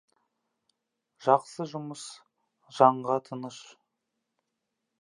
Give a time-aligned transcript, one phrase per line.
[1.27, 2.07] Жақсы жұмыс—
[2.79, 3.63] жанға тыныш.